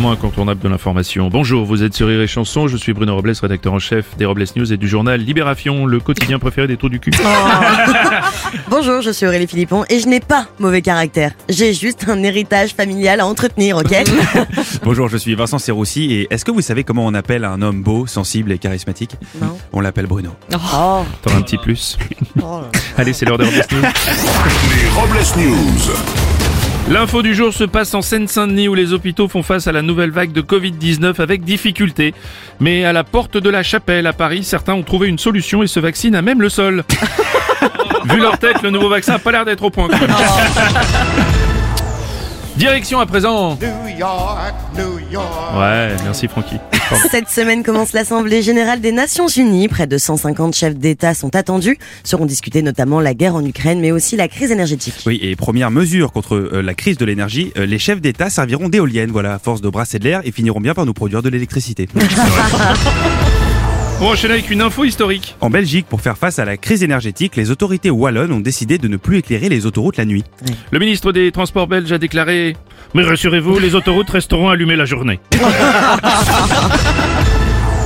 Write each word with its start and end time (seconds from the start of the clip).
Moment 0.00 0.12
incontournable 0.14 0.62
de 0.62 0.68
l'information. 0.70 1.28
Bonjour, 1.28 1.66
vous 1.66 1.82
êtes 1.82 1.92
sur 1.92 2.06
Rire 2.08 2.22
et 2.22 2.26
Chanson, 2.26 2.68
je 2.68 2.78
suis 2.78 2.94
Bruno 2.94 3.14
Robles, 3.14 3.34
rédacteur 3.42 3.74
en 3.74 3.78
chef 3.78 4.16
des 4.16 4.24
Robles 4.24 4.46
News 4.56 4.72
et 4.72 4.78
du 4.78 4.88
journal 4.88 5.20
Libération, 5.20 5.84
le 5.84 6.00
quotidien 6.00 6.38
préféré 6.38 6.66
des 6.66 6.78
trous 6.78 6.88
du 6.88 7.00
cul. 7.00 7.10
Bonjour, 8.70 9.02
je 9.02 9.10
suis 9.10 9.26
Aurélie 9.26 9.46
Philippon 9.46 9.84
et 9.90 10.00
je 10.00 10.08
n'ai 10.08 10.20
pas 10.20 10.46
mauvais 10.58 10.80
caractère. 10.80 11.32
J'ai 11.50 11.74
juste 11.74 12.06
un 12.08 12.22
héritage 12.22 12.70
familial 12.70 13.20
à 13.20 13.26
entretenir, 13.26 13.76
ok 13.76 13.92
Bonjour, 14.84 15.08
je 15.10 15.18
suis 15.18 15.34
Vincent 15.34 15.58
Serroussi 15.58 16.10
et 16.14 16.28
est-ce 16.30 16.46
que 16.46 16.50
vous 16.50 16.62
savez 16.62 16.82
comment 16.82 17.04
on 17.04 17.12
appelle 17.12 17.44
un 17.44 17.60
homme 17.60 17.82
beau, 17.82 18.06
sensible 18.06 18.52
et 18.52 18.58
charismatique? 18.58 19.16
Non. 19.38 19.58
On 19.74 19.80
l'appelle 19.80 20.06
Bruno. 20.06 20.30
Oh, 20.54 21.04
T'en 21.20 21.30
as 21.30 21.36
un 21.36 21.42
petit 21.42 21.58
plus. 21.58 21.98
oh. 22.42 22.62
Allez, 22.96 23.12
c'est 23.12 23.26
l'heure 23.26 23.36
des 23.36 23.44
Robles 23.44 23.66
News. 23.70 23.82
Les 23.82 24.88
Robles 24.98 25.50
News. 25.50 26.29
L'info 26.90 27.22
du 27.22 27.36
jour 27.36 27.54
se 27.54 27.62
passe 27.62 27.94
en 27.94 28.02
Seine-Saint-Denis 28.02 28.66
où 28.66 28.74
les 28.74 28.92
hôpitaux 28.92 29.28
font 29.28 29.44
face 29.44 29.68
à 29.68 29.72
la 29.72 29.80
nouvelle 29.80 30.10
vague 30.10 30.32
de 30.32 30.42
Covid-19 30.42 31.20
avec 31.20 31.44
difficulté. 31.44 32.14
Mais 32.58 32.84
à 32.84 32.92
la 32.92 33.04
porte 33.04 33.36
de 33.36 33.48
la 33.48 33.62
chapelle 33.62 34.08
à 34.08 34.12
Paris, 34.12 34.42
certains 34.42 34.74
ont 34.74 34.82
trouvé 34.82 35.06
une 35.06 35.18
solution 35.18 35.62
et 35.62 35.68
se 35.68 35.78
vaccinent 35.78 36.16
à 36.16 36.22
même 36.22 36.42
le 36.42 36.48
sol. 36.48 36.82
Vu 38.06 38.18
leur 38.18 38.40
tête, 38.40 38.62
le 38.62 38.70
nouveau 38.70 38.88
vaccin 38.88 39.14
a 39.14 39.18
pas 39.20 39.30
l'air 39.30 39.44
d'être 39.44 39.62
au 39.62 39.70
point. 39.70 39.88
Direction 42.60 43.00
à 43.00 43.06
présent. 43.06 43.58
Ouais, 43.58 43.72
merci 46.04 46.28
Francky. 46.28 46.56
Cette 47.10 47.30
semaine 47.30 47.62
commence 47.62 47.94
l'Assemblée 47.94 48.42
générale 48.42 48.82
des 48.82 48.92
Nations 48.92 49.28
Unies. 49.28 49.66
Près 49.66 49.86
de 49.86 49.96
150 49.96 50.54
chefs 50.54 50.76
d'État 50.76 51.14
sont 51.14 51.34
attendus. 51.34 51.78
Seront 52.04 52.26
discutés 52.26 52.60
notamment 52.60 53.00
la 53.00 53.14
guerre 53.14 53.34
en 53.34 53.42
Ukraine, 53.42 53.80
mais 53.80 53.92
aussi 53.92 54.14
la 54.14 54.28
crise 54.28 54.50
énergétique. 54.50 54.92
Oui, 55.06 55.18
et 55.22 55.36
première 55.36 55.70
mesure 55.70 56.12
contre 56.12 56.36
euh, 56.36 56.60
la 56.60 56.74
crise 56.74 56.98
de 56.98 57.06
l'énergie, 57.06 57.50
euh, 57.56 57.64
les 57.64 57.78
chefs 57.78 58.02
d'État 58.02 58.28
serviront 58.28 58.68
d'éoliennes, 58.68 59.10
voilà, 59.10 59.32
à 59.32 59.38
force 59.38 59.62
de 59.62 59.70
brasser 59.70 59.98
de 59.98 60.04
l'air 60.04 60.20
et 60.24 60.30
finiront 60.30 60.60
bien 60.60 60.74
par 60.74 60.84
nous 60.84 60.92
produire 60.92 61.22
de 61.22 61.30
l'électricité. 61.30 61.88
On 64.02 64.06
enchaîne 64.06 64.30
avec 64.30 64.48
une 64.50 64.62
info 64.62 64.84
historique. 64.84 65.36
en 65.42 65.50
Belgique, 65.50 65.84
pour 65.86 66.00
faire 66.00 66.16
face 66.16 66.38
à 66.38 66.46
la 66.46 66.56
crise 66.56 66.82
énergétique, 66.82 67.36
les 67.36 67.50
autorités 67.50 67.90
wallonnes 67.90 68.32
ont 68.32 68.40
décidé 68.40 68.78
de 68.78 68.88
ne 68.88 68.96
plus 68.96 69.18
éclairer 69.18 69.50
les 69.50 69.66
autoroutes 69.66 69.98
la 69.98 70.06
nuit. 70.06 70.24
Le 70.70 70.78
ministre 70.78 71.12
des 71.12 71.30
Transports 71.32 71.66
belge 71.66 71.92
a 71.92 71.98
déclaré 71.98 72.56
Mais 72.94 73.02
rassurez-vous, 73.02 73.58
les 73.58 73.74
autoroutes 73.74 74.08
resteront 74.08 74.48
allumées 74.48 74.76
la 74.76 74.86
journée. 74.86 75.20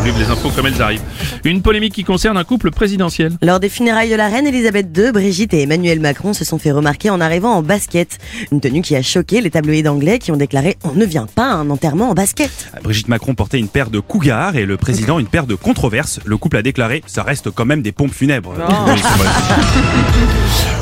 Les 0.05 0.30
infos 0.30 0.50
comme 0.50 0.66
elles 0.66 0.83
arrivent. 0.83 1.00
Une 1.44 1.62
polémique 1.62 1.94
qui 1.94 2.05
concerne 2.05 2.36
un 2.36 2.44
couple 2.44 2.70
présidentiel. 2.70 3.33
Lors 3.41 3.58
des 3.58 3.70
funérailles 3.70 4.11
de 4.11 4.16
la 4.16 4.28
reine 4.28 4.46
Elisabeth 4.46 4.86
II, 4.96 5.12
Brigitte 5.12 5.55
et 5.55 5.62
Emmanuel 5.62 5.98
Macron 5.98 6.34
se 6.34 6.44
sont 6.44 6.58
fait 6.58 6.72
remarquer 6.72 7.08
en 7.08 7.22
arrivant 7.22 7.52
en 7.55 7.62
basket. 7.62 8.19
Une 8.52 8.61
tenue 8.61 8.83
qui 8.83 8.94
a 8.96 9.02
choqué 9.02 9.41
les 9.41 9.50
tabloïds 9.50 9.88
anglais 9.88 10.19
qui 10.19 10.30
ont 10.30 10.36
déclaré 10.36 10.77
On 10.84 10.92
ne 10.92 11.06
vient 11.06 11.27
pas 11.27 11.46
à 11.46 11.55
un 11.55 11.70
enterrement 11.70 12.11
en 12.11 12.14
basket. 12.14 12.70
Brigitte 12.83 13.08
Macron 13.08 13.34
portait 13.34 13.58
une 13.58 13.69
paire 13.69 13.88
de 13.88 13.98
cougars 13.98 14.56
et 14.56 14.66
le 14.66 14.77
président 14.77 15.19
une 15.19 15.27
paire 15.27 15.46
de 15.46 15.55
controverses. 15.55 16.20
Le 16.27 16.36
couple 16.36 16.58
a 16.58 16.62
déclaré 16.62 17.02
Ça 17.06 17.22
reste 17.22 17.50
quand 17.50 17.64
même 17.64 17.80
des 17.80 17.92
pompes 17.92 18.12
funèbres. 18.12 18.52
Oui. 18.58 19.00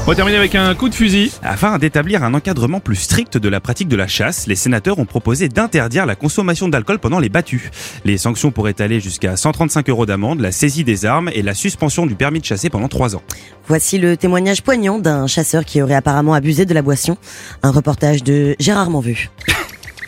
On 0.05 0.11
va 0.11 0.17
terminer 0.17 0.37
avec 0.37 0.57
un 0.57 0.75
coup 0.75 0.89
de 0.89 0.97
fusil. 0.97 1.31
Afin 1.45 1.79
d'établir 1.79 2.25
un 2.25 2.35
encadrement 2.35 2.81
plus 2.81 2.97
strict 2.97 3.39
de 3.39 3.49
la 3.49 3.61
pratique 3.61 3.87
de 3.87 3.95
la 3.95 4.09
chasse, 4.09 4.49
les 4.49 4.57
sénateurs 4.57 4.99
ont 4.99 5.05
proposé 5.05 5.49
d'interdire 5.49 6.07
la 6.07 6.17
consommation 6.17 6.69
d'alcool 6.69 6.99
pendant 6.99 7.21
les 7.21 7.29
battues. 7.29 7.71
Les 8.05 8.19
sanctions 8.19 8.51
pourraient 8.51 8.81
aller 8.81 8.99
jusqu'à 8.99 9.12
135 9.37 9.89
euros 9.89 10.07
d'amende, 10.07 10.41
la 10.41 10.53
saisie 10.53 10.85
des 10.85 11.05
armes 11.07 11.31
et 11.33 11.43
la 11.43 11.55
suspension 11.55 12.07
du 12.07 12.15
permis 12.15 12.41
de 12.41 12.45
chasser 12.45 12.71
pendant 12.71 12.89
3 12.89 13.17
ans. 13.17 13.23
Voici 13.69 13.99
le 13.99 14.17
témoignage 14.17 14.63
poignant 14.63 14.99
d'un 14.99 15.27
chasseur 15.27 15.65
qui 15.65 15.83
aurait 15.83 15.95
apparemment 15.95 16.35
abusé 16.35 16.65
de 16.65 16.75
la 16.75 16.83
boisson. 16.83 17.17
Un 17.63 17.71
reportage 17.71 18.23
de 18.23 18.57
Gérard 18.59 18.91
Manvu. 18.91 19.31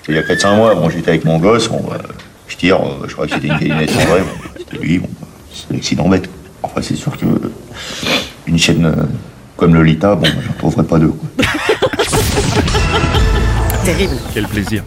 Il 0.08 0.14
y 0.14 0.18
a 0.18 0.22
4-5 0.22 0.56
mois, 0.56 0.74
bon, 0.74 0.90
j'étais 0.90 1.10
avec 1.10 1.24
mon 1.24 1.38
gosse, 1.38 1.68
bon, 1.68 1.82
bah, 1.88 1.98
je 2.46 2.56
tire, 2.56 2.76
euh, 2.76 3.06
je 3.08 3.12
crois 3.14 3.26
que 3.26 3.34
c'était 3.34 3.48
une 3.48 3.58
galinette 3.58 3.90
en 3.96 4.04
vrai, 4.04 4.20
bon, 4.20 4.48
c'était 4.58 4.76
lui, 4.76 4.98
bon, 4.98 5.08
bah, 5.20 5.26
c'est 5.52 5.72
l'accident 5.72 6.08
bête. 6.08 6.28
Enfin, 6.62 6.82
c'est 6.82 6.96
sûr 6.96 7.16
que 7.16 7.24
euh, 7.24 7.52
une 8.46 8.58
chaîne 8.58 8.84
euh, 8.84 8.94
comme 9.56 9.74
Lolita, 9.74 10.14
bon, 10.14 10.22
bah, 10.22 10.42
j'en 10.46 10.52
trouverais 10.54 10.84
pas 10.84 10.98
deux. 10.98 11.08
Quoi. 11.08 11.43
Terrible. 13.84 14.16
Quel 14.32 14.46
plaisir. 14.46 14.82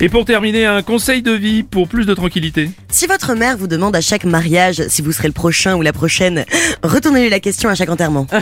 Et 0.00 0.08
pour 0.08 0.24
terminer, 0.24 0.66
un 0.66 0.82
conseil 0.82 1.20
de 1.22 1.32
vie 1.32 1.62
pour 1.64 1.88
plus 1.88 2.06
de 2.06 2.14
tranquillité. 2.14 2.70
Si 2.88 3.06
votre 3.06 3.34
mère 3.34 3.56
vous 3.56 3.66
demande 3.66 3.96
à 3.96 4.00
chaque 4.00 4.24
mariage 4.24 4.82
si 4.88 5.02
vous 5.02 5.10
serez 5.10 5.26
le 5.28 5.32
prochain 5.34 5.74
ou 5.74 5.82
la 5.82 5.92
prochaine, 5.92 6.44
retournez-lui 6.82 7.28
la 7.30 7.40
question 7.40 7.68
à 7.70 7.74
chaque 7.74 7.88
enterrement. 7.88 8.26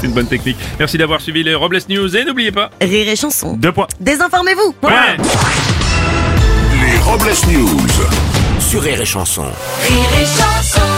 C'est 0.00 0.06
une 0.06 0.12
bonne 0.12 0.26
technique. 0.26 0.56
Merci 0.78 0.98
d'avoir 0.98 1.20
suivi 1.20 1.42
les 1.42 1.54
Robles 1.54 1.78
News 1.88 2.16
et 2.16 2.24
n'oubliez 2.24 2.52
pas. 2.52 2.70
Rire 2.82 3.08
et 3.08 3.16
chanson. 3.16 3.54
Deux 3.56 3.72
points. 3.72 3.88
Désinformez-vous. 4.00 4.74
Ouais. 4.82 5.16
Les 6.82 6.98
Robles 6.98 7.32
News. 7.50 7.86
Sur 8.58 8.82
Rire 8.82 9.00
et 9.00 9.06
Chanson. 9.06 9.44
Rire 9.88 10.10
et 10.20 10.26
chanson 10.26 10.89